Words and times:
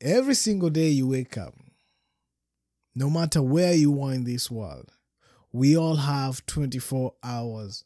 Every 0.00 0.34
single 0.34 0.70
day 0.70 0.90
you 0.90 1.08
wake 1.08 1.36
up, 1.36 1.54
no 2.94 3.10
matter 3.10 3.42
where 3.42 3.74
you 3.74 4.00
are 4.00 4.14
in 4.14 4.22
this 4.22 4.48
world, 4.48 4.92
we 5.52 5.76
all 5.76 5.96
have 5.96 6.46
24 6.46 7.14
hours 7.24 7.84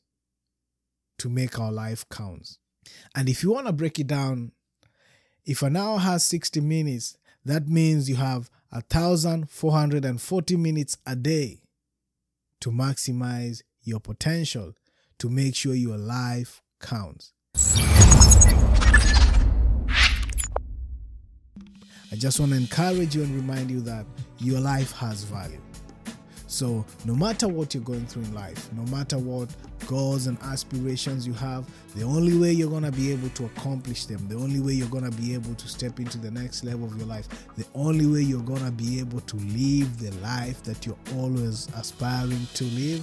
to 1.16 1.30
make 1.30 1.58
our 1.58 1.72
life 1.72 2.06
count. 2.10 2.58
And 3.14 3.30
if 3.30 3.42
you 3.42 3.52
want 3.52 3.66
to 3.66 3.72
break 3.72 3.98
it 3.98 4.08
down, 4.08 4.52
if 5.46 5.62
an 5.62 5.74
hour 5.74 5.98
has 5.98 6.22
60 6.24 6.60
minutes, 6.60 7.16
that 7.46 7.66
means 7.66 8.10
you 8.10 8.16
have 8.16 8.50
1,440 8.70 10.56
minutes 10.56 10.98
a 11.06 11.16
day 11.16 11.62
to 12.60 12.70
maximize 12.70 13.62
your 13.84 14.00
potential 14.00 14.74
to 15.18 15.30
make 15.30 15.56
sure 15.56 15.74
your 15.74 15.96
life 15.96 16.60
counts. 16.78 17.32
I 22.12 22.14
just 22.14 22.38
want 22.38 22.52
to 22.52 22.58
encourage 22.58 23.16
you 23.16 23.22
and 23.22 23.34
remind 23.34 23.70
you 23.70 23.80
that 23.80 24.04
your 24.36 24.60
life 24.60 24.92
has 24.92 25.24
value. 25.24 25.58
So, 26.46 26.84
no 27.06 27.14
matter 27.14 27.48
what 27.48 27.72
you're 27.72 27.82
going 27.82 28.04
through 28.04 28.24
in 28.24 28.34
life, 28.34 28.70
no 28.74 28.82
matter 28.94 29.16
what 29.16 29.48
goals 29.86 30.26
and 30.26 30.38
aspirations 30.42 31.26
you 31.26 31.32
have, 31.32 31.64
the 31.96 32.04
only 32.04 32.36
way 32.36 32.52
you're 32.52 32.68
going 32.68 32.82
to 32.82 32.92
be 32.92 33.10
able 33.12 33.30
to 33.30 33.46
accomplish 33.46 34.04
them, 34.04 34.28
the 34.28 34.36
only 34.36 34.60
way 34.60 34.74
you're 34.74 34.90
going 34.90 35.10
to 35.10 35.16
be 35.16 35.32
able 35.32 35.54
to 35.54 35.66
step 35.66 36.00
into 36.00 36.18
the 36.18 36.30
next 36.30 36.64
level 36.64 36.84
of 36.84 36.94
your 36.98 37.06
life, 37.06 37.28
the 37.56 37.64
only 37.74 38.04
way 38.04 38.20
you're 38.20 38.42
going 38.42 38.62
to 38.62 38.70
be 38.70 39.00
able 39.00 39.20
to 39.20 39.36
live 39.36 39.98
the 39.98 40.10
life 40.20 40.62
that 40.64 40.84
you're 40.84 40.98
always 41.16 41.66
aspiring 41.76 42.46
to 42.52 42.64
live 42.64 43.02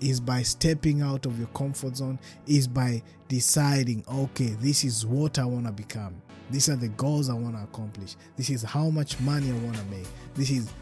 is 0.00 0.20
by 0.20 0.42
stepping 0.42 1.02
out 1.02 1.26
of 1.26 1.38
your 1.38 1.48
comfort 1.48 1.96
zone, 1.96 2.18
is 2.46 2.66
by 2.66 3.02
deciding, 3.28 4.04
okay, 4.12 4.56
this 4.60 4.84
is 4.84 5.06
what 5.06 5.38
I 5.38 5.44
want 5.44 5.66
to 5.66 5.72
become. 5.72 6.20
These 6.50 6.68
are 6.68 6.76
the 6.76 6.88
goals 6.88 7.30
I 7.30 7.34
want 7.34 7.56
to 7.56 7.62
accomplish. 7.62 8.16
This 8.36 8.50
is 8.50 8.62
how 8.62 8.90
much 8.90 9.20
money 9.20 9.50
I 9.50 9.54
want 9.64 9.76
to 9.76 9.84
make. 9.84 10.06
This 10.34 10.50
is 10.50 10.72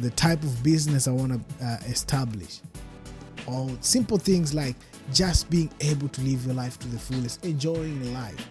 the 0.00 0.10
type 0.10 0.42
of 0.42 0.62
business 0.62 1.06
I 1.06 1.12
want 1.12 1.32
to 1.32 1.64
uh, 1.64 1.76
establish. 1.86 2.60
Or 3.46 3.70
simple 3.80 4.18
things 4.18 4.54
like 4.54 4.74
just 5.12 5.50
being 5.50 5.70
able 5.80 6.08
to 6.08 6.20
live 6.22 6.44
your 6.46 6.54
life 6.54 6.78
to 6.80 6.88
the 6.88 6.98
fullest, 6.98 7.44
enjoying 7.44 8.12
life. 8.14 8.48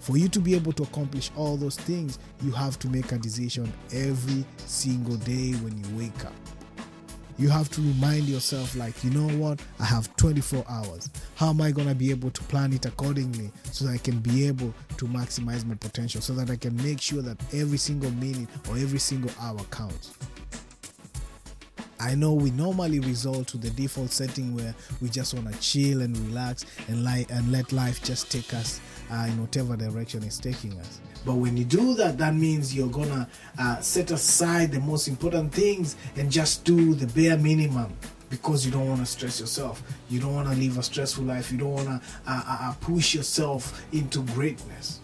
For 0.00 0.18
you 0.18 0.28
to 0.28 0.40
be 0.40 0.54
able 0.54 0.72
to 0.74 0.82
accomplish 0.82 1.30
all 1.34 1.56
those 1.56 1.76
things, 1.76 2.18
you 2.42 2.50
have 2.50 2.78
to 2.80 2.88
make 2.88 3.12
a 3.12 3.16
decision 3.16 3.72
every 3.92 4.44
single 4.66 5.16
day 5.16 5.52
when 5.52 5.78
you 5.78 5.96
wake 5.96 6.24
up 6.26 6.53
you 7.38 7.48
have 7.48 7.68
to 7.70 7.80
remind 7.80 8.28
yourself 8.28 8.76
like 8.76 9.02
you 9.02 9.10
know 9.10 9.28
what? 9.36 9.60
I 9.80 9.84
have 9.84 10.14
24 10.16 10.64
hours. 10.68 11.10
How 11.34 11.50
am 11.50 11.60
i 11.60 11.70
going 11.70 11.88
to 11.88 11.94
be 11.94 12.10
able 12.10 12.30
to 12.30 12.42
plan 12.44 12.72
it 12.72 12.86
accordingly 12.86 13.50
so 13.72 13.84
that 13.86 13.92
i 13.92 13.98
can 13.98 14.18
be 14.20 14.46
able 14.46 14.72
to 14.96 15.04
maximize 15.06 15.64
my 15.64 15.74
potential 15.74 16.20
so 16.20 16.32
that 16.34 16.50
i 16.50 16.56
can 16.56 16.76
make 16.76 17.00
sure 17.00 17.22
that 17.22 17.40
every 17.52 17.78
single 17.78 18.10
minute 18.12 18.48
or 18.68 18.76
every 18.76 18.98
single 18.98 19.30
hour 19.40 19.58
counts? 19.70 20.12
I 22.00 22.14
know 22.14 22.34
we 22.34 22.50
normally 22.50 23.00
resort 23.00 23.46
to 23.48 23.56
the 23.56 23.70
default 23.70 24.10
setting 24.10 24.54
where 24.54 24.74
we 25.00 25.08
just 25.08 25.32
want 25.32 25.50
to 25.50 25.58
chill 25.60 26.02
and 26.02 26.16
relax 26.18 26.66
and 26.88 27.02
lie 27.02 27.24
and 27.30 27.50
let 27.50 27.72
life 27.72 28.02
just 28.02 28.30
take 28.30 28.52
us 28.52 28.80
uh, 29.10 29.26
in 29.28 29.40
whatever 29.40 29.76
direction 29.76 30.22
it's 30.22 30.38
taking 30.38 30.78
us. 30.80 31.00
But 31.24 31.34
when 31.34 31.56
you 31.56 31.64
do 31.64 31.94
that, 31.94 32.18
that 32.18 32.34
means 32.34 32.74
you're 32.74 32.88
gonna 32.88 33.28
uh, 33.58 33.80
set 33.80 34.10
aside 34.10 34.72
the 34.72 34.80
most 34.80 35.08
important 35.08 35.52
things 35.52 35.96
and 36.16 36.30
just 36.30 36.64
do 36.64 36.94
the 36.94 37.06
bare 37.06 37.38
minimum 37.38 37.94
because 38.28 38.66
you 38.66 38.72
don't 38.72 38.88
want 38.88 39.00
to 39.00 39.06
stress 39.06 39.40
yourself. 39.40 39.82
You 40.10 40.20
don't 40.20 40.34
want 40.34 40.48
to 40.48 40.54
live 40.54 40.76
a 40.76 40.82
stressful 40.82 41.24
life. 41.24 41.52
You 41.52 41.58
don't 41.58 41.72
want 41.72 41.86
to 41.86 42.00
uh, 42.26 42.42
uh, 42.46 42.58
uh, 42.60 42.74
push 42.80 43.14
yourself 43.14 43.84
into 43.92 44.20
greatness. 44.34 45.00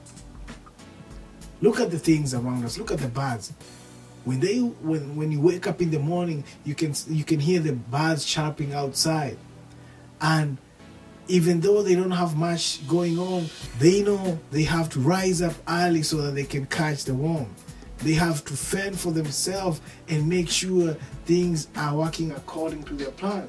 Look 1.61 1.81
at 1.81 1.91
the 1.91 1.99
things 1.99 2.35
around 2.35 2.65
us. 2.65 2.79
Look 2.79 2.91
at 2.91 2.99
the 2.99 3.09
birds. 3.09 3.53
When 4.25 4.41
they 4.41 4.59
when 4.59 5.17
when 5.17 5.33
you 5.33 5.41
wake 5.41 5.67
up 5.67 5.81
in 5.81 5.91
the 5.91 5.99
morning, 5.99 6.45
you 6.65 6.75
can 6.75 6.95
you 7.09 7.25
can 7.25 7.41
hear 7.41 7.61
the 7.61 7.73
birds 7.73 8.25
chirping 8.25 8.75
outside, 8.75 9.39
and 10.21 10.59
even 11.31 11.61
though 11.61 11.83
they 11.83 11.95
don't 11.95 12.11
have 12.11 12.37
much 12.37 12.87
going 12.89 13.19
on, 13.19 13.49
they 13.79 14.03
know 14.03 14.39
they 14.51 14.65
have 14.65 14.89
to 14.91 15.01
rise 15.01 15.41
up 15.41 15.55
early 15.69 16.03
so 16.03 16.17
that 16.19 16.35
they 16.35 16.45
can 16.45 16.67
catch 16.67 17.05
the 17.05 17.15
worm. 17.15 17.55
They 17.99 18.15
have 18.15 18.45
to 18.47 18.55
fend 18.55 18.99
for 18.99 19.13
themselves 19.13 19.81
and 20.09 20.29
make 20.29 20.49
sure 20.49 20.95
things 21.27 21.69
are 21.77 21.95
working 21.95 22.33
according 22.33 22.83
to 22.85 22.95
their 22.95 23.13
plan. 23.13 23.49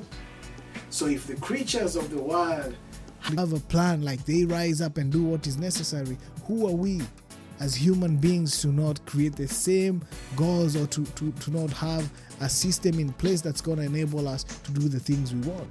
So 0.89 1.07
if 1.07 1.25
the 1.25 1.35
creatures 1.37 1.95
of 1.95 2.11
the 2.11 2.21
wild 2.21 2.75
have 3.21 3.53
a 3.53 3.59
plan, 3.59 4.03
like 4.03 4.25
they 4.25 4.45
rise 4.45 4.81
up 4.81 4.97
and 4.97 5.11
do 5.11 5.23
what 5.23 5.47
is 5.47 5.57
necessary, 5.57 6.17
who 6.45 6.67
are 6.67 6.75
we 6.75 7.01
as 7.59 7.75
human 7.75 8.17
beings 8.17 8.61
to 8.61 8.67
not 8.67 9.03
create 9.05 9.35
the 9.35 9.47
same 9.47 10.01
goals 10.35 10.75
or 10.75 10.85
to, 10.87 11.05
to, 11.05 11.31
to 11.31 11.51
not 11.51 11.69
have 11.71 12.11
a 12.41 12.49
system 12.49 12.99
in 12.99 13.13
place 13.13 13.41
that's 13.41 13.61
going 13.61 13.77
to 13.77 13.83
enable 13.83 14.27
us 14.27 14.43
to 14.43 14.71
do 14.71 14.89
the 14.89 14.99
things 14.99 15.33
we 15.33 15.41
want? 15.41 15.69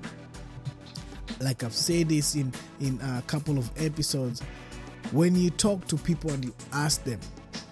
Like 1.41 1.65
I've 1.65 1.75
said 1.75 2.09
this 2.09 2.34
in 2.34 2.53
in 2.81 3.01
a 3.01 3.23
couple 3.27 3.59
of 3.59 3.71
episodes, 3.83 4.43
when 5.12 5.34
you 5.34 5.51
talk 5.51 5.87
to 5.89 5.97
people 5.97 6.31
and 6.31 6.45
you 6.45 6.55
ask 6.73 7.03
them 7.05 7.19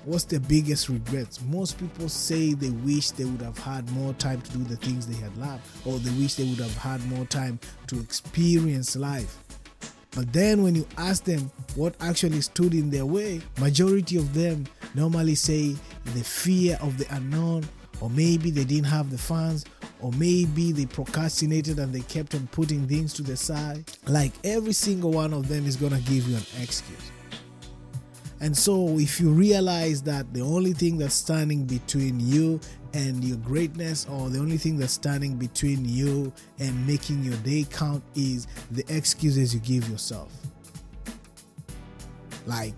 what's 0.04 0.24
their 0.24 0.40
biggest 0.40 0.88
regrets, 0.88 1.42
most 1.42 1.78
people 1.78 2.08
say 2.08 2.54
they 2.54 2.70
wish 2.70 3.10
they 3.10 3.24
would 3.24 3.42
have 3.42 3.58
had 3.58 3.90
more 3.92 4.14
time 4.14 4.40
to 4.40 4.50
do 4.52 4.64
the 4.64 4.76
things 4.76 5.06
they 5.06 5.22
had 5.22 5.36
loved, 5.36 5.62
or 5.86 5.98
they 5.98 6.10
wish 6.20 6.34
they 6.34 6.44
would 6.44 6.58
have 6.58 6.76
had 6.78 7.04
more 7.10 7.26
time 7.26 7.58
to 7.86 8.00
experience 8.00 8.96
life. 8.96 9.38
But 10.12 10.32
then 10.32 10.62
when 10.62 10.74
you 10.74 10.86
ask 10.96 11.24
them 11.24 11.50
what 11.76 11.94
actually 12.00 12.40
stood 12.40 12.72
in 12.72 12.90
their 12.90 13.04
way, 13.04 13.42
majority 13.60 14.16
of 14.16 14.32
them 14.32 14.64
normally 14.94 15.34
say 15.34 15.76
the 16.06 16.24
fear 16.24 16.78
of 16.80 16.96
the 16.96 17.06
unknown, 17.14 17.68
or 18.00 18.08
maybe 18.08 18.50
they 18.50 18.64
didn't 18.64 18.86
have 18.86 19.10
the 19.10 19.18
funds, 19.18 19.66
or 20.00 20.12
maybe 20.12 20.72
they 20.72 20.86
procrastinated 20.86 21.78
and 21.78 21.92
they 21.92 22.00
kept 22.00 22.34
on 22.34 22.46
putting 22.48 22.86
things 22.86 23.12
to 23.14 23.22
the 23.22 23.36
side. 23.36 23.90
Like 24.06 24.32
every 24.44 24.72
single 24.72 25.10
one 25.10 25.32
of 25.32 25.48
them 25.48 25.66
is 25.66 25.76
going 25.76 25.92
to 25.92 26.00
give 26.10 26.28
you 26.28 26.36
an 26.36 26.62
excuse. 26.62 27.10
And 28.40 28.56
so, 28.56 28.98
if 28.98 29.20
you 29.20 29.30
realize 29.30 30.00
that 30.02 30.32
the 30.32 30.42
only 30.42 30.72
thing 30.72 30.96
that's 30.96 31.14
standing 31.14 31.64
between 31.64 32.20
you 32.20 32.60
and 32.94 33.22
your 33.24 33.36
greatness, 33.38 34.06
or 34.08 34.30
the 34.30 34.38
only 34.38 34.56
thing 34.56 34.78
that's 34.78 34.92
standing 34.92 35.36
between 35.36 35.84
you 35.88 36.32
and 36.60 36.86
making 36.86 37.24
your 37.24 37.36
day 37.38 37.66
count, 37.68 38.02
is 38.14 38.46
the 38.70 38.84
excuses 38.88 39.52
you 39.52 39.60
give 39.60 39.88
yourself. 39.88 40.32
Like, 42.46 42.74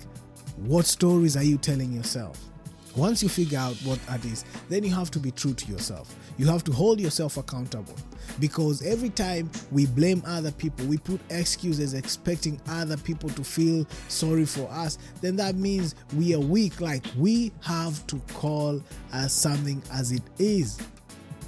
what 0.56 0.86
stories 0.86 1.36
are 1.36 1.42
you 1.42 1.58
telling 1.58 1.92
yourself? 1.92 2.49
Once 2.96 3.22
you 3.22 3.28
figure 3.28 3.58
out 3.58 3.74
what 3.84 4.04
that 4.06 4.24
is, 4.24 4.44
then 4.68 4.82
you 4.82 4.92
have 4.92 5.10
to 5.10 5.18
be 5.18 5.30
true 5.30 5.54
to 5.54 5.70
yourself. 5.70 6.14
You 6.38 6.46
have 6.46 6.64
to 6.64 6.72
hold 6.72 7.00
yourself 7.00 7.36
accountable 7.36 7.94
because 8.38 8.82
every 8.82 9.10
time 9.10 9.50
we 9.70 9.86
blame 9.86 10.22
other 10.26 10.52
people, 10.52 10.86
we 10.86 10.98
put 10.98 11.20
excuses 11.30 11.94
expecting 11.94 12.60
other 12.68 12.96
people 12.96 13.28
to 13.30 13.44
feel 13.44 13.86
sorry 14.08 14.44
for 14.44 14.68
us, 14.70 14.98
then 15.20 15.36
that 15.36 15.54
means 15.54 15.94
we 16.16 16.34
are 16.34 16.40
weak. 16.40 16.80
Like 16.80 17.04
we 17.16 17.52
have 17.62 18.06
to 18.08 18.20
call 18.34 18.82
as 19.12 19.32
something 19.32 19.82
as 19.92 20.12
it 20.12 20.22
is. 20.38 20.78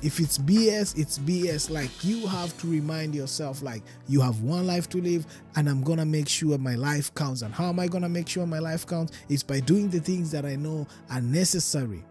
If 0.02 0.18
it's 0.18 0.36
BS, 0.36 0.98
it's 0.98 1.18
BS. 1.18 1.70
Like 1.70 2.04
you 2.04 2.26
have 2.26 2.56
to 2.58 2.66
remind 2.66 3.14
yourself, 3.14 3.62
like 3.62 3.82
you 4.08 4.20
have 4.20 4.42
one 4.42 4.66
life 4.66 4.88
to 4.90 5.00
live, 5.00 5.26
and 5.54 5.68
I'm 5.68 5.82
gonna 5.82 6.04
make 6.04 6.28
sure 6.28 6.58
my 6.58 6.74
life 6.74 7.14
counts. 7.14 7.42
And 7.42 7.54
how 7.54 7.68
am 7.68 7.78
I 7.78 7.86
gonna 7.86 8.08
make 8.08 8.28
sure 8.28 8.46
my 8.46 8.58
life 8.58 8.86
counts? 8.86 9.12
It's 9.28 9.44
by 9.44 9.60
doing 9.60 9.88
the 9.88 10.00
things 10.00 10.30
that 10.32 10.44
I 10.44 10.56
know 10.56 10.86
are 11.10 11.20
necessary 11.20 12.02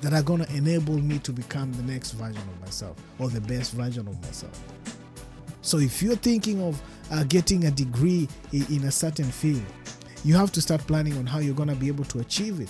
that 0.00 0.12
are 0.12 0.22
to 0.22 0.56
enable 0.56 0.98
me 0.98 1.20
to 1.20 1.32
become 1.32 1.72
the 1.74 1.82
next 1.84 2.12
version 2.12 2.42
of 2.42 2.60
myself 2.60 2.96
or 3.20 3.28
the 3.28 3.40
best 3.40 3.72
version 3.72 4.08
of 4.08 4.20
myself. 4.22 4.60
So 5.60 5.78
if 5.78 6.02
you're 6.02 6.16
thinking 6.16 6.60
of 6.60 6.82
uh, 7.12 7.22
getting 7.24 7.66
a 7.66 7.70
degree 7.70 8.28
in 8.52 8.84
a 8.84 8.90
certain 8.90 9.30
field, 9.30 9.62
you 10.24 10.34
have 10.34 10.50
to 10.52 10.60
start 10.60 10.84
planning 10.88 11.16
on 11.18 11.26
how 11.26 11.38
you're 11.38 11.54
to 11.54 11.74
be 11.76 11.86
able 11.86 12.04
to 12.06 12.18
achieve 12.18 12.60
it. 12.60 12.68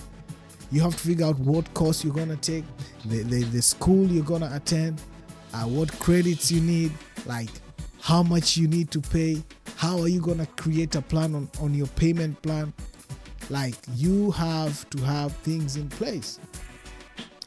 You 0.73 0.81
have 0.81 0.93
to 0.93 1.07
figure 1.07 1.27
out 1.27 1.37
what 1.37 1.71
course 1.75 2.03
you're 2.03 2.15
to 2.15 2.35
take, 2.37 2.63
the, 3.05 3.21
the, 3.21 3.43
the 3.43 3.61
school 3.61 4.07
you're 4.07 4.25
to 4.39 4.55
attend, 4.55 4.99
uh, 5.53 5.65
what 5.65 5.91
credits 5.99 6.51
you 6.51 6.61
need, 6.61 6.91
like 7.27 7.51
how 8.01 8.23
much 8.23 8.57
you 8.57 8.67
need 8.67 8.89
to 8.89 8.99
pay, 8.99 9.43
how 9.75 9.99
are 9.99 10.07
you 10.07 10.19
to 10.19 10.47
create 10.57 10.95
a 10.95 11.01
plan 11.03 11.35
on, 11.35 11.47
on 11.61 11.75
your 11.75 11.85
payment 11.89 12.41
plan. 12.41 12.73
Like 13.51 13.75
you 13.93 14.31
have 14.31 14.89
to 14.89 14.97
have 15.03 15.31
things 15.37 15.75
in 15.75 15.89
place. 15.89 16.39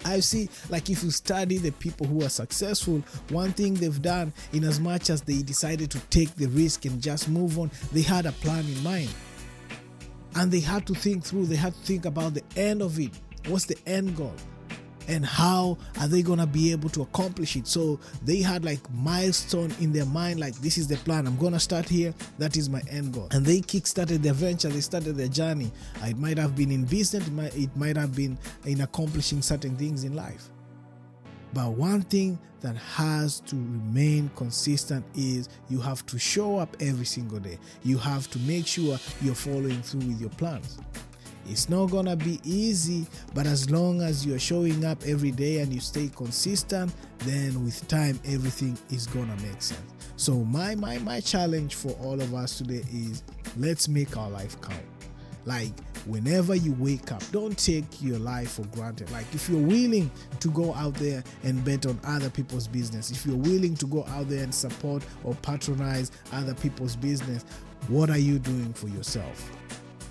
I 0.04 0.20
see, 0.20 0.48
like, 0.68 0.88
if 0.88 1.02
you 1.02 1.10
study 1.10 1.58
the 1.58 1.72
people 1.72 2.06
who 2.06 2.22
are 2.22 2.28
successful, 2.28 3.02
one 3.30 3.52
thing 3.52 3.74
they've 3.74 4.00
done, 4.00 4.32
in 4.52 4.62
as 4.62 4.78
much 4.78 5.10
as 5.10 5.20
they 5.22 5.42
decided 5.42 5.90
to 5.90 5.98
take 6.10 6.32
the 6.36 6.46
risk 6.46 6.84
and 6.84 7.02
just 7.02 7.28
move 7.28 7.58
on, 7.58 7.72
they 7.92 8.02
had 8.02 8.24
a 8.24 8.30
plan 8.30 8.64
in 8.66 8.80
mind. 8.84 9.10
And 10.36 10.52
they 10.52 10.60
had 10.60 10.86
to 10.86 10.94
think 10.94 11.24
through, 11.24 11.46
they 11.46 11.56
had 11.56 11.74
to 11.74 11.80
think 11.80 12.04
about 12.04 12.34
the 12.34 12.42
end 12.56 12.82
of 12.82 12.98
it. 13.00 13.10
What's 13.48 13.64
the 13.64 13.76
end 13.86 14.16
goal? 14.16 14.34
and 15.08 15.24
how 15.24 15.78
are 16.00 16.08
they 16.08 16.22
gonna 16.22 16.46
be 16.46 16.72
able 16.72 16.88
to 16.90 17.02
accomplish 17.02 17.56
it? 17.56 17.66
So 17.66 18.00
they 18.24 18.42
had 18.42 18.64
like 18.64 18.80
milestone 18.92 19.72
in 19.80 19.92
their 19.92 20.06
mind 20.06 20.40
like 20.40 20.54
this 20.56 20.78
is 20.78 20.88
the 20.88 20.96
plan. 20.96 21.26
I'm 21.26 21.36
gonna 21.36 21.60
start 21.60 21.88
here. 21.88 22.14
That 22.38 22.56
is 22.56 22.68
my 22.68 22.82
end 22.90 23.14
goal. 23.14 23.28
And 23.30 23.44
they 23.44 23.60
kick-started 23.60 24.22
their 24.22 24.32
venture. 24.32 24.68
They 24.68 24.80
started 24.80 25.16
their 25.16 25.28
journey. 25.28 25.70
It 26.02 26.18
might 26.18 26.38
have 26.38 26.56
been 26.56 26.70
in 26.70 26.84
business 26.84 27.26
it 27.26 27.32
might, 27.32 27.56
it 27.56 27.76
might 27.76 27.96
have 27.96 28.14
been 28.14 28.38
in 28.64 28.80
accomplishing 28.80 29.42
certain 29.42 29.76
things 29.76 30.04
in 30.04 30.14
life 30.14 30.48
but 31.52 31.72
one 31.72 32.02
thing 32.02 32.38
that 32.60 32.76
has 32.76 33.40
to 33.40 33.56
remain 33.56 34.30
consistent 34.34 35.04
is 35.14 35.48
you 35.68 35.80
have 35.80 36.04
to 36.06 36.18
show 36.18 36.58
up 36.58 36.76
every 36.80 37.04
single 37.04 37.38
day. 37.38 37.58
You 37.82 37.98
have 37.98 38.28
to 38.30 38.38
make 38.40 38.66
sure 38.66 38.98
you're 39.22 39.34
following 39.34 39.82
through 39.82 40.00
with 40.00 40.20
your 40.20 40.30
plans. 40.30 40.78
It's 41.48 41.68
not 41.68 41.90
gonna 41.90 42.16
be 42.16 42.40
easy, 42.42 43.06
but 43.34 43.46
as 43.46 43.70
long 43.70 44.02
as 44.02 44.26
you're 44.26 44.38
showing 44.38 44.84
up 44.84 44.98
every 45.06 45.30
day 45.30 45.60
and 45.60 45.72
you 45.72 45.80
stay 45.80 46.10
consistent, 46.14 46.92
then 47.18 47.64
with 47.64 47.86
time 47.86 48.18
everything 48.24 48.76
is 48.90 49.06
gonna 49.06 49.36
make 49.36 49.62
sense. 49.62 49.80
So 50.16 50.32
my 50.32 50.74
my 50.74 50.98
my 50.98 51.20
challenge 51.20 51.74
for 51.74 51.90
all 52.02 52.20
of 52.20 52.34
us 52.34 52.58
today 52.58 52.82
is 52.92 53.22
let's 53.56 53.86
make 53.86 54.16
our 54.16 54.30
life 54.30 54.60
count. 54.60 54.95
Like 55.46 55.72
whenever 56.06 56.56
you 56.56 56.74
wake 56.78 57.12
up, 57.12 57.22
don't 57.30 57.56
take 57.56 57.84
your 58.02 58.18
life 58.18 58.52
for 58.54 58.64
granted. 58.66 59.10
Like 59.12 59.26
if 59.32 59.48
you're 59.48 59.62
willing 59.62 60.10
to 60.40 60.50
go 60.50 60.74
out 60.74 60.94
there 60.94 61.22
and 61.44 61.64
bet 61.64 61.86
on 61.86 61.98
other 62.04 62.28
people's 62.28 62.66
business, 62.66 63.12
if 63.12 63.24
you're 63.24 63.36
willing 63.36 63.76
to 63.76 63.86
go 63.86 64.04
out 64.08 64.28
there 64.28 64.42
and 64.42 64.54
support 64.54 65.04
or 65.24 65.34
patronize 65.36 66.10
other 66.32 66.54
people's 66.54 66.96
business, 66.96 67.44
what 67.88 68.10
are 68.10 68.18
you 68.18 68.40
doing 68.40 68.72
for 68.74 68.88
yourself? 68.88 69.50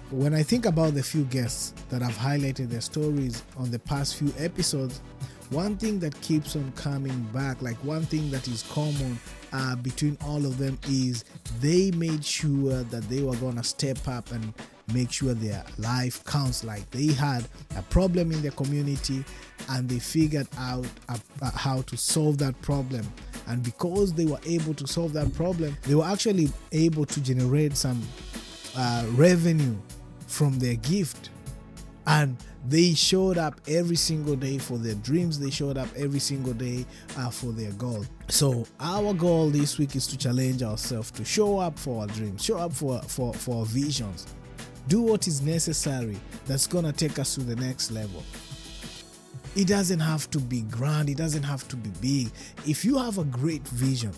When 0.10 0.34
I 0.34 0.44
think 0.44 0.66
about 0.66 0.94
the 0.94 1.04
few 1.04 1.26
guests 1.26 1.74
that 1.90 2.02
have 2.02 2.16
highlighted 2.16 2.70
their 2.70 2.82
stories 2.82 3.44
on 3.58 3.72
the 3.72 3.80
past 3.80 4.16
few 4.16 4.32
episodes, 4.38 5.02
one 5.50 5.76
thing 5.78 6.00
that 6.00 6.20
keeps 6.22 6.56
on 6.56 6.72
coming 6.74 7.22
back, 7.34 7.62
like 7.62 7.76
one 7.78 8.04
thing 8.04 8.32
that 8.32 8.48
is 8.48 8.64
common 8.72 9.20
uh, 9.52 9.76
between 9.76 10.18
all 10.26 10.46
of 10.46 10.58
them, 10.58 10.80
is 10.88 11.26
they 11.60 11.92
made 11.92 12.24
sure 12.24 12.84
that 12.84 13.04
they 13.10 13.22
were 13.22 13.36
gonna 13.38 13.64
step 13.64 14.08
up 14.08 14.32
and 14.32 14.54
make 14.94 15.12
sure 15.12 15.34
their 15.34 15.64
life 15.78 16.24
counts. 16.26 16.64
Like 16.64 16.90
they 16.92 17.08
had 17.08 17.48
a 17.76 17.82
problem 17.84 18.32
in 18.32 18.42
their 18.42 18.52
community 18.52 19.24
and 19.70 19.88
they 19.90 20.00
figured 20.00 20.48
out 20.58 20.86
how 21.56 21.82
to 21.84 21.98
solve 21.98 22.38
that 22.40 22.60
problem. 22.62 23.06
And 23.48 23.62
because 23.64 24.14
they 24.14 24.26
were 24.26 24.40
able 24.46 24.74
to 24.74 24.88
solve 24.88 25.14
that 25.14 25.34
problem, 25.34 25.78
they 25.84 25.96
were 25.96 26.06
actually 26.06 26.50
able 26.72 27.06
to 27.06 27.22
generate 27.22 27.78
some 27.78 28.02
uh, 28.76 29.06
revenue 29.12 29.76
from 30.28 30.58
their 30.60 30.76
gift. 30.76 31.30
And 32.08 32.38
they 32.68 32.94
showed 32.94 33.38
up 33.38 33.60
every 33.68 33.96
single 33.96 34.36
day 34.36 34.58
for 34.58 34.78
their 34.78 34.96
dreams. 34.96 35.40
They 35.40 35.50
showed 35.50 35.78
up 35.78 35.88
every 35.96 36.20
single 36.20 36.54
day 36.54 36.86
uh, 37.18 37.30
for 37.30 37.48
their 37.52 37.72
goal. 37.74 38.06
So 38.28 38.66
our 38.80 39.14
goal 39.14 39.50
this 39.50 39.78
week 39.78 39.96
is 39.96 40.08
to 40.08 40.18
challenge 40.18 40.64
ourselves 40.64 41.12
to 41.12 41.26
show 41.26 41.60
up 41.60 41.78
for 41.78 42.02
our 42.02 42.08
dreams, 42.08 42.44
show 42.44 42.58
up 42.58 42.74
for 42.74 43.02
for 43.04 43.34
for 43.34 43.60
our 43.60 43.66
visions, 43.66 44.28
do 44.88 45.02
what 45.02 45.28
is 45.28 45.42
necessary 45.42 46.18
that's 46.46 46.68
gonna 46.68 46.94
take 46.94 47.20
us 47.20 47.36
to 47.36 47.42
the 47.42 47.56
next 47.56 47.92
level. 47.92 48.24
It 49.56 49.68
doesn't 49.68 50.02
have 50.02 50.30
to 50.32 50.40
be 50.40 50.62
grand. 50.64 51.10
It 51.10 51.18
doesn't 51.18 51.44
have 51.44 51.68
to 51.70 51.78
be 51.78 51.90
big. 52.02 52.32
If 52.68 52.84
you 52.84 52.98
have 52.98 53.18
a 53.18 53.24
great 53.24 53.66
vision, 53.70 54.12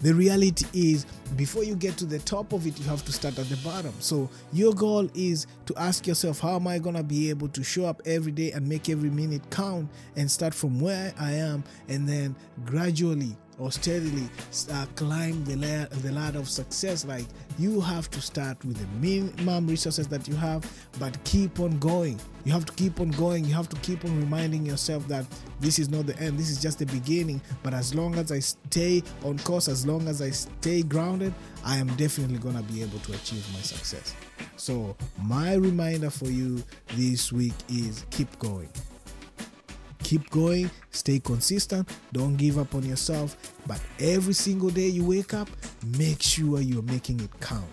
the 0.00 0.12
reality 0.12 0.66
is, 0.74 1.06
before 1.36 1.64
you 1.64 1.74
get 1.74 1.96
to 1.98 2.04
the 2.04 2.18
top 2.18 2.52
of 2.52 2.66
it, 2.66 2.78
you 2.78 2.84
have 2.84 3.04
to 3.06 3.12
start 3.12 3.38
at 3.38 3.48
the 3.48 3.56
bottom. 3.58 3.94
So, 3.98 4.28
your 4.52 4.74
goal 4.74 5.08
is 5.14 5.46
to 5.66 5.74
ask 5.76 6.06
yourself, 6.06 6.40
How 6.40 6.56
am 6.56 6.66
I 6.66 6.78
going 6.78 6.96
to 6.96 7.02
be 7.02 7.30
able 7.30 7.48
to 7.48 7.64
show 7.64 7.86
up 7.86 8.02
every 8.04 8.32
day 8.32 8.52
and 8.52 8.68
make 8.68 8.90
every 8.90 9.08
minute 9.08 9.42
count 9.50 9.88
and 10.16 10.30
start 10.30 10.52
from 10.52 10.80
where 10.80 11.14
I 11.18 11.32
am 11.32 11.64
and 11.88 12.06
then 12.08 12.36
gradually 12.66 13.36
or 13.58 13.72
steadily 13.72 14.28
uh, 14.70 14.86
climb 14.94 15.44
the 15.44 15.56
ladder, 15.56 15.94
the 15.96 16.12
ladder 16.12 16.38
of 16.38 16.48
success. 16.48 17.04
Like 17.04 17.24
you 17.58 17.80
have 17.80 18.10
to 18.10 18.20
start 18.20 18.62
with 18.64 18.76
the 18.76 18.86
minimum 18.98 19.66
resources 19.66 20.08
that 20.08 20.28
you 20.28 20.34
have, 20.36 20.70
but 20.98 21.22
keep 21.24 21.60
on 21.60 21.78
going. 21.78 22.20
You 22.44 22.52
have 22.52 22.64
to 22.66 22.72
keep 22.74 23.00
on 23.00 23.10
going. 23.12 23.44
You 23.44 23.54
have 23.54 23.68
to 23.70 23.76
keep 23.76 24.04
on 24.04 24.16
reminding 24.20 24.64
yourself 24.64 25.06
that 25.08 25.24
this 25.60 25.78
is 25.78 25.88
not 25.88 26.06
the 26.06 26.16
end. 26.18 26.38
This 26.38 26.50
is 26.50 26.60
just 26.60 26.78
the 26.78 26.86
beginning. 26.86 27.40
But 27.62 27.74
as 27.74 27.94
long 27.94 28.14
as 28.16 28.30
I 28.30 28.38
stay 28.38 29.02
on 29.24 29.38
course, 29.38 29.68
as 29.68 29.86
long 29.86 30.06
as 30.06 30.22
I 30.22 30.30
stay 30.30 30.82
grounded, 30.82 31.34
I 31.64 31.76
am 31.76 31.88
definitely 31.96 32.38
gonna 32.38 32.62
be 32.62 32.82
able 32.82 33.00
to 33.00 33.12
achieve 33.12 33.44
my 33.52 33.60
success. 33.60 34.14
So 34.56 34.96
my 35.22 35.54
reminder 35.54 36.10
for 36.10 36.26
you 36.26 36.62
this 36.94 37.32
week 37.32 37.54
is 37.68 38.04
keep 38.10 38.38
going 38.38 38.68
keep 40.06 40.30
going, 40.30 40.70
stay 40.92 41.18
consistent, 41.18 41.88
don't 42.12 42.36
give 42.36 42.58
up 42.58 42.76
on 42.76 42.84
yourself. 42.84 43.36
But 43.66 43.80
every 43.98 44.34
single 44.34 44.70
day 44.70 44.86
you 44.86 45.04
wake 45.04 45.34
up, 45.34 45.48
make 45.98 46.22
sure 46.22 46.60
you're 46.60 46.82
making 46.82 47.18
it 47.18 47.30
count. 47.40 47.66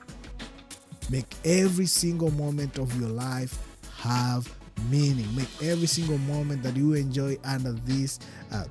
Make 1.12 1.28
every 1.46 1.86
single 1.86 2.32
moment 2.32 2.80
of 2.80 3.00
your 3.00 3.10
life 3.10 3.56
have 3.98 4.52
meaning. 4.90 5.28
Make 5.36 5.50
every 5.62 5.86
single 5.86 6.18
moment 6.18 6.64
that 6.64 6.76
you 6.76 6.94
enjoy 6.94 7.38
under 7.46 7.74
this, 7.74 8.18
uh, 8.52 8.64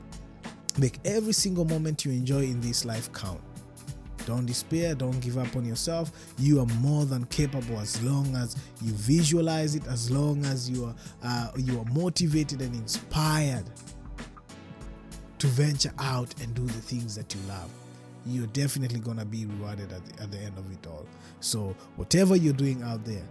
make 0.76 0.98
every 1.04 1.32
single 1.32 1.64
moment 1.64 2.04
you 2.04 2.10
enjoy 2.10 2.42
in 2.42 2.60
this 2.60 2.84
life 2.84 3.12
count. 3.12 3.40
Don't 4.26 4.46
despair, 4.46 4.94
don't 4.94 5.18
give 5.20 5.38
up 5.38 5.54
on 5.56 5.64
yourself. 5.64 6.12
You 6.38 6.60
are 6.60 6.66
more 6.80 7.04
than 7.04 7.24
capable 7.26 7.78
as 7.78 8.02
long 8.02 8.34
as 8.36 8.56
you 8.80 8.92
visualize 8.92 9.74
it, 9.74 9.86
as 9.86 10.10
long 10.10 10.44
as 10.44 10.70
you 10.70 10.84
are 10.84 10.94
uh, 11.22 11.50
you 11.56 11.78
are 11.78 11.84
motivated 11.92 12.60
and 12.62 12.74
inspired 12.74 13.64
to 15.38 15.46
venture 15.48 15.92
out 15.98 16.32
and 16.40 16.54
do 16.54 16.64
the 16.64 16.72
things 16.72 17.16
that 17.16 17.34
you 17.34 17.40
love. 17.48 17.70
You're 18.24 18.46
definitely 18.48 19.00
gonna 19.00 19.24
be 19.24 19.46
rewarded 19.46 19.92
at 19.92 20.04
the, 20.06 20.22
at 20.22 20.30
the 20.30 20.38
end 20.38 20.56
of 20.56 20.70
it 20.70 20.86
all. 20.86 21.06
So 21.40 21.74
whatever 21.96 22.36
you're 22.36 22.52
doing 22.52 22.82
out 22.82 23.04
there, 23.04 23.26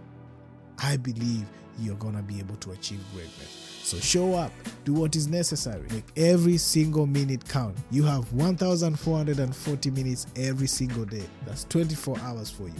I 0.82 0.96
believe 0.96 1.46
you're 1.78 1.96
gonna 1.96 2.22
be 2.22 2.38
able 2.38 2.56
to 2.56 2.72
achieve 2.72 3.00
greatness. 3.14 3.80
So 3.82 3.98
show 3.98 4.34
up, 4.34 4.52
do 4.84 4.92
what 4.92 5.16
is 5.16 5.28
necessary. 5.28 5.86
Make 5.90 6.04
every 6.16 6.56
single 6.58 7.06
minute 7.06 7.48
count. 7.48 7.76
You 7.90 8.02
have 8.04 8.32
1,440 8.32 9.90
minutes 9.90 10.26
every 10.36 10.66
single 10.66 11.04
day. 11.04 11.24
That's 11.46 11.64
24 11.64 12.18
hours 12.20 12.50
for 12.50 12.64
you. 12.64 12.74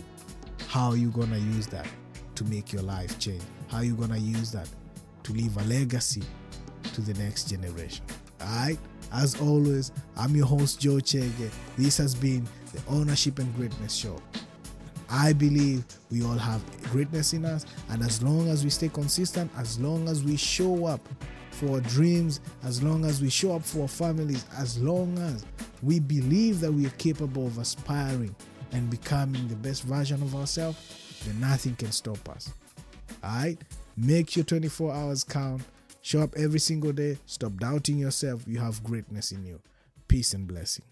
How 0.68 0.90
are 0.90 0.96
you 0.96 1.10
gonna 1.10 1.38
use 1.38 1.66
that 1.68 1.86
to 2.34 2.44
make 2.44 2.72
your 2.72 2.82
life 2.82 3.18
change? 3.18 3.42
How 3.68 3.78
are 3.78 3.84
you 3.84 3.94
gonna 3.94 4.18
use 4.18 4.52
that 4.52 4.68
to 5.24 5.32
leave 5.32 5.56
a 5.56 5.64
legacy 5.64 6.22
to 6.94 7.00
the 7.00 7.14
next 7.22 7.48
generation? 7.50 8.04
Alright? 8.40 8.78
As 9.12 9.40
always, 9.40 9.92
I'm 10.16 10.34
your 10.34 10.46
host 10.46 10.80
Joe 10.80 10.96
Chege. 10.96 11.50
This 11.76 11.98
has 11.98 12.14
been 12.14 12.46
the 12.72 12.80
Ownership 12.88 13.38
and 13.38 13.54
Greatness 13.54 13.94
Show. 13.94 14.16
I 15.12 15.34
believe 15.34 15.84
we 16.10 16.22
all 16.24 16.38
have 16.38 16.62
greatness 16.90 17.34
in 17.34 17.44
us, 17.44 17.66
and 17.90 18.02
as 18.02 18.22
long 18.22 18.48
as 18.48 18.64
we 18.64 18.70
stay 18.70 18.88
consistent, 18.88 19.50
as 19.58 19.78
long 19.78 20.08
as 20.08 20.24
we 20.24 20.36
show 20.36 20.86
up 20.86 21.06
for 21.50 21.80
dreams, 21.80 22.40
as 22.64 22.82
long 22.82 23.04
as 23.04 23.20
we 23.20 23.28
show 23.28 23.54
up 23.54 23.62
for 23.62 23.86
families, 23.86 24.46
as 24.56 24.78
long 24.78 25.18
as 25.18 25.44
we 25.82 26.00
believe 26.00 26.60
that 26.60 26.72
we 26.72 26.86
are 26.86 26.90
capable 26.96 27.46
of 27.46 27.58
aspiring 27.58 28.34
and 28.72 28.88
becoming 28.88 29.46
the 29.48 29.56
best 29.56 29.82
version 29.82 30.22
of 30.22 30.34
ourselves, 30.34 30.78
then 31.26 31.38
nothing 31.40 31.76
can 31.76 31.92
stop 31.92 32.26
us. 32.30 32.50
All 33.22 33.30
right? 33.30 33.58
Make 33.98 34.34
your 34.34 34.46
24 34.46 34.94
hours 34.94 35.24
count. 35.24 35.62
Show 36.00 36.22
up 36.22 36.34
every 36.36 36.58
single 36.58 36.92
day. 36.92 37.18
Stop 37.26 37.58
doubting 37.58 37.98
yourself. 37.98 38.42
You 38.46 38.58
have 38.60 38.82
greatness 38.82 39.30
in 39.30 39.44
you. 39.44 39.60
Peace 40.08 40.32
and 40.32 40.48
blessing. 40.48 40.84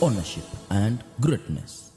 Ownership 0.00 0.44
and 0.70 1.02
greatness. 1.20 1.89